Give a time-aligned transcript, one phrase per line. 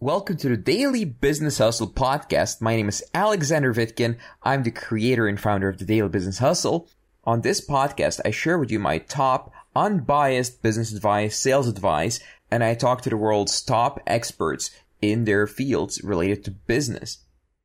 [0.00, 2.60] Welcome to the Daily Business Hustle podcast.
[2.60, 4.18] My name is Alexander Vitkin.
[4.42, 6.88] I'm the creator and founder of the Daily Business Hustle.
[7.22, 12.18] On this podcast, I share with you my top unbiased business advice, sales advice,
[12.50, 17.18] and I talk to the world's top experts in their fields related to business.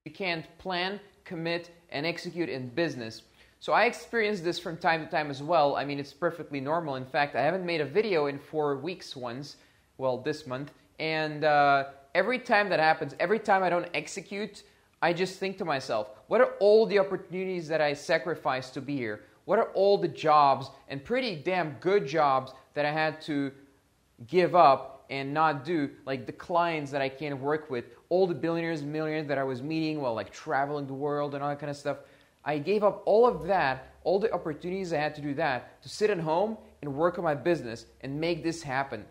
[0.06, 3.24] You can't plan, commit, and execute in business.
[3.60, 5.76] So I experience this from time to time as well.
[5.76, 6.96] I mean, it's perfectly normal.
[6.96, 9.58] In fact, I haven't made a video in four weeks once,
[9.98, 14.64] well, this month, and uh, every time that happens, every time I don't execute,
[15.02, 18.98] I just think to myself, what are all the opportunities that I sacrificed to be
[18.98, 19.22] here?
[19.46, 23.52] What are all the jobs and pretty damn good jobs that I had to
[24.28, 28.36] give up and not do, like the clients that I can't work with, all the
[28.36, 31.60] billionaires and millionaires that I was meeting while like traveling the world and all that
[31.60, 31.98] kind of stuff.
[32.46, 35.90] I gave up all of that, all the opportunities I had to do that, to
[35.90, 39.06] sit at home and work on my business and make this happen.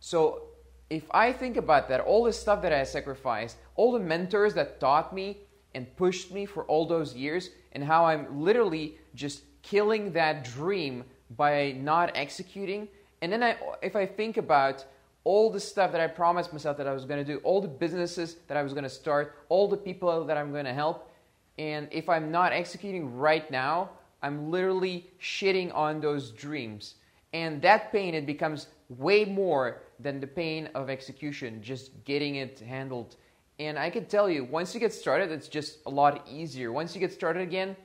[0.00, 0.42] So
[0.90, 4.80] if I think about that, all the stuff that I sacrificed, all the mentors that
[4.80, 5.38] taught me
[5.74, 11.04] and pushed me for all those years, and how I'm literally just killing that dream
[11.36, 12.88] by not executing.
[13.20, 14.86] And then I, if I think about
[15.24, 17.68] all the stuff that I promised myself that I was going to do, all the
[17.68, 21.10] businesses that I was going to start, all the people that I'm going to help,
[21.58, 23.90] and if I'm not executing right now,
[24.22, 26.94] I'm literally shitting on those dreams.
[27.34, 32.60] And that pain, it becomes way more than the pain of execution, just getting it
[32.60, 33.16] handled.
[33.58, 36.70] And I can tell you, once you get started, it's just a lot easier.
[36.70, 37.76] Once you get started again,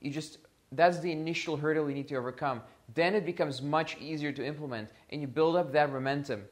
[0.00, 0.38] you just
[0.72, 2.62] that's the initial hurdle you need to overcome.
[2.94, 6.44] Then it becomes much easier to implement and you build up that momentum.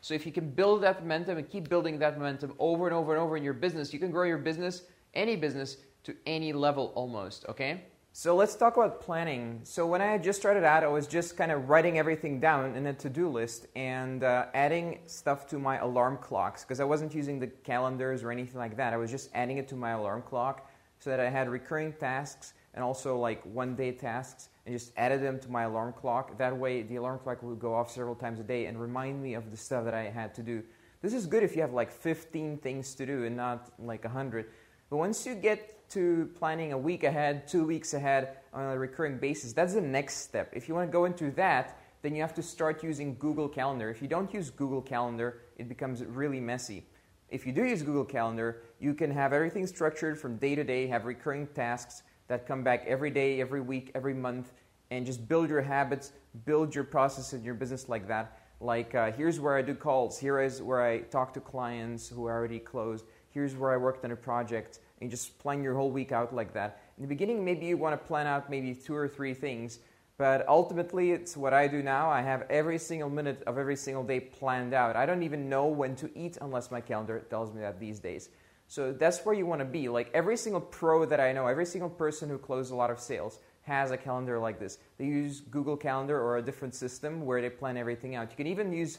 [0.00, 3.12] So if you can build that momentum and keep building that momentum over and over
[3.12, 4.82] and over in your business, you can grow your business,
[5.14, 7.82] any business, to any level almost, okay?
[8.20, 9.60] So let's talk about planning.
[9.62, 12.74] So when I had just started out, I was just kind of writing everything down
[12.74, 17.14] in a to-do list and uh, adding stuff to my alarm clocks because I wasn't
[17.14, 18.92] using the calendars or anything like that.
[18.92, 22.54] I was just adding it to my alarm clock so that I had recurring tasks
[22.74, 26.36] and also like one-day tasks and just added them to my alarm clock.
[26.38, 29.34] That way, the alarm clock would go off several times a day and remind me
[29.34, 30.64] of the stuff that I had to do.
[31.02, 34.46] This is good if you have like 15 things to do and not like 100.
[34.90, 39.18] But once you get to planning a week ahead, two weeks ahead on a recurring
[39.18, 39.52] basis.
[39.52, 40.52] That's the next step.
[40.54, 43.90] If you want to go into that, then you have to start using Google Calendar.
[43.90, 46.84] If you don't use Google Calendar, it becomes really messy.
[47.28, 50.86] If you do use Google Calendar, you can have everything structured from day to day,
[50.86, 54.52] have recurring tasks that come back every day, every week, every month,
[54.90, 56.12] and just build your habits,
[56.44, 58.38] build your process in your business like that.
[58.60, 62.26] Like, uh, here's where I do calls, here is where I talk to clients who
[62.26, 65.90] are already closed, here's where I worked on a project and just plan your whole
[65.90, 66.80] week out like that.
[66.96, 69.78] In the beginning, maybe you want to plan out maybe two or three things,
[70.16, 72.10] but ultimately, it's what I do now.
[72.10, 74.96] I have every single minute of every single day planned out.
[74.96, 78.30] I don't even know when to eat unless my calendar tells me that these days.
[78.66, 79.88] So that's where you want to be.
[79.88, 82.98] Like every single pro that I know, every single person who closes a lot of
[82.98, 84.78] sales has a calendar like this.
[84.98, 88.30] They use Google Calendar or a different system where they plan everything out.
[88.30, 88.98] You can even use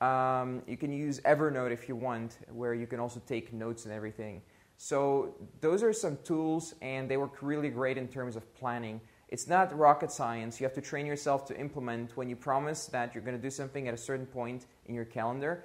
[0.00, 3.92] um, you can use Evernote if you want, where you can also take notes and
[3.92, 4.42] everything.
[4.80, 9.00] So those are some tools, and they work really great in terms of planning.
[9.28, 10.60] It's not rocket science.
[10.60, 12.16] You have to train yourself to implement.
[12.16, 15.04] When you promise that you're going to do something at a certain point in your
[15.04, 15.64] calendar,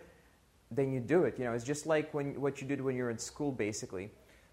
[0.72, 1.38] then you do it.
[1.38, 4.10] You know, it's just like when what you did when you were in school, basically.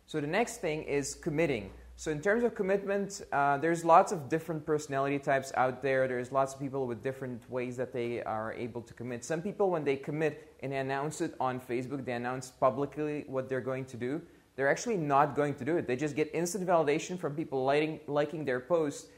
[0.07, 1.71] So the next thing is committing.
[1.97, 6.07] So in terms of commitment, uh, there's lots of different personality types out there.
[6.07, 9.25] There's lots of people with different ways that they are able to commit.
[9.25, 13.49] Some people, when they commit and they announce it on Facebook, they announce publicly what
[13.49, 14.21] they're going to do
[14.61, 15.87] they're actually not going to do it.
[15.87, 19.09] They just get instant validation from people liking, liking their posts,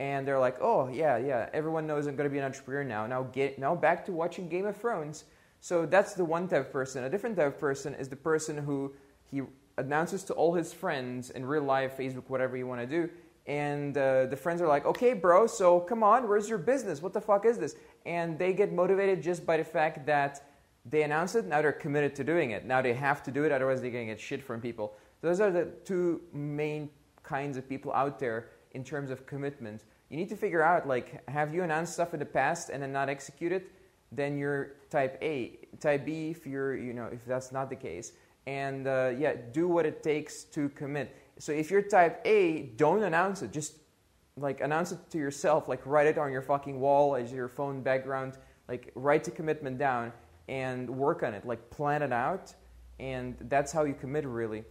[0.00, 3.06] and they're like, oh, yeah, yeah, everyone knows I'm going to be an entrepreneur now.
[3.06, 5.22] Now, get, now back to watching Game of Thrones.
[5.60, 7.04] So that's the one type of person.
[7.04, 8.92] A different type of person is the person who
[9.30, 9.42] he
[9.76, 13.08] announces to all his friends in real life, Facebook, whatever you want to do.
[13.46, 17.00] And uh, the friends are like, okay, bro, so come on, where's your business?
[17.00, 17.76] What the fuck is this?
[18.04, 20.42] And they get motivated just by the fact that
[20.90, 22.64] they announce it, now they're committed to doing it.
[22.64, 24.94] Now they have to do it, otherwise they're going to get shit from people.
[25.20, 26.90] Those are the two main
[27.22, 29.84] kinds of people out there in terms of commitment.
[30.08, 32.92] You need to figure out, like, have you announced stuff in the past and then
[32.92, 33.64] not executed?
[34.12, 35.58] Then you're type A.
[35.80, 38.12] Type B, if you're, you know, if that's not the case.
[38.46, 41.14] And uh, yeah, do what it takes to commit.
[41.38, 43.52] So if you're type A, don't announce it.
[43.52, 43.74] Just
[44.38, 45.68] like announce it to yourself.
[45.68, 48.38] Like write it on your fucking wall as your phone background.
[48.66, 50.12] Like write the commitment down
[50.48, 52.54] and work on it, like plan it out,
[52.98, 54.64] and that's how you commit really.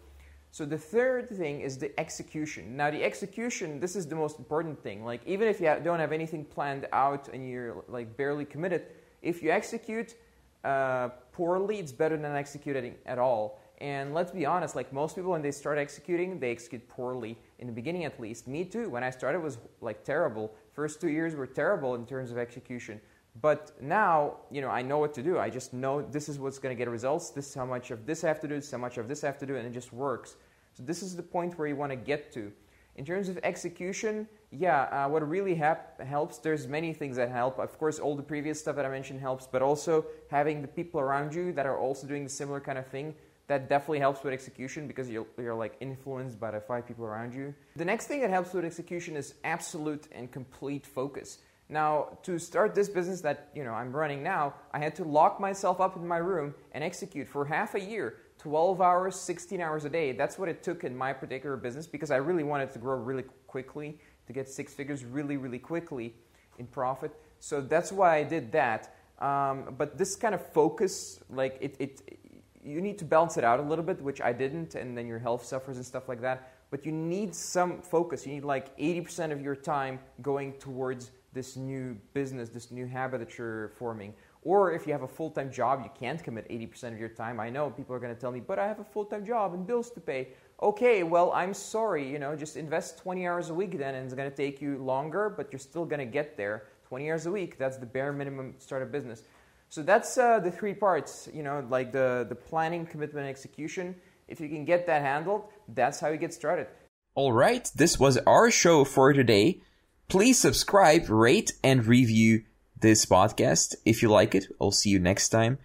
[0.51, 2.75] So the third thing is the execution.
[2.75, 5.06] Now the execution, this is the most important thing.
[5.06, 8.88] Like even if you don't have anything planned out and you're like barely committed,
[9.21, 10.15] if you execute,
[10.63, 13.59] uh, poorly, it's better than executing at all.
[13.80, 17.68] And let's be honest, like most people, when they start executing, they execute poorly in
[17.68, 18.47] the beginning, at least.
[18.47, 18.89] Me too.
[18.89, 20.56] When I started, was like terrible.
[20.73, 23.00] First two years were terrible in terms of execution.
[23.41, 25.37] But now, you know, I know what to do.
[25.37, 27.29] I just know this is what's going to get results.
[27.29, 28.55] This is how much of this I have to do.
[28.55, 30.37] This is how much of this I have to do, and it just works.
[30.73, 32.51] So this is the point where you want to get to.
[32.95, 37.59] In terms of execution, yeah, uh, what really hap- helps, there's many things that help.
[37.59, 40.99] Of course, all the previous stuff that I mentioned helps, but also having the people
[40.99, 43.13] around you that are also doing the similar kind of thing,
[43.47, 47.33] that definitely helps with execution because you're, you're like influenced by the five people around
[47.35, 47.53] you.
[47.75, 51.37] The next thing that helps with execution is absolute and complete focus.
[51.69, 55.39] Now, to start this business that you know I'm running now, I had to lock
[55.39, 59.83] myself up in my room and execute for half a year, 12 hours, 16 hours
[59.83, 60.13] a day.
[60.13, 63.25] That's what it took in my particular business because I really wanted to grow really
[63.47, 66.15] quickly, to get six figures really, really quickly
[66.57, 67.11] in profit.
[67.39, 68.95] So that's why I did that.
[69.19, 72.19] Um, but this kind of focus, like it, it,
[72.63, 75.19] you need to balance it out a little bit, which I didn't, and then your
[75.19, 76.53] health suffers and stuff like that.
[76.69, 78.25] But you need some focus.
[78.25, 83.19] You need like 80% of your time going towards this new business, this new habit
[83.19, 84.11] that you're forming.
[84.41, 87.39] Or if you have a full time job, you can't commit 80% of your time.
[87.39, 89.53] I know people are going to tell me, but I have a full time job
[89.53, 90.29] and bills to pay.
[90.61, 94.15] Okay, well, I'm sorry, you know, just invest 20 hours a week then, and it's
[94.15, 96.63] going to take you longer, but you're still going to get there.
[96.87, 99.21] 20 hours a week, that's the bare minimum to start a business.
[99.69, 103.95] So that's uh, the three parts, you know, like the, the planning, commitment, and execution.
[104.27, 106.67] If you can get that handled, that's how you get started.
[107.13, 109.61] All right, this was our show for today.
[110.09, 112.44] Please subscribe, rate, and review
[112.80, 114.45] this podcast if you like it.
[114.62, 115.57] I'll see you next time.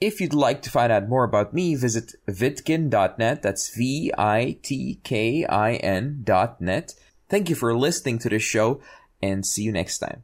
[0.00, 3.42] If you'd like to find out more about me, visit vitkin.net.
[3.42, 6.94] That's V I T K I N dot net.
[7.28, 8.80] Thank you for listening to this show
[9.22, 10.22] and see you next time.